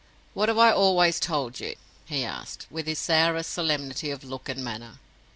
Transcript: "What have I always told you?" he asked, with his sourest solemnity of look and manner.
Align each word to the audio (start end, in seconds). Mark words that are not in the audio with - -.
"What 0.33 0.49
have 0.49 0.57
I 0.57 0.71
always 0.71 1.19
told 1.19 1.59
you?" 1.59 1.75
he 2.05 2.23
asked, 2.25 2.65
with 2.71 2.87
his 2.87 2.97
sourest 2.97 3.51
solemnity 3.53 4.09
of 4.09 4.23
look 4.23 4.49
and 4.49 4.63
manner. 4.63 4.97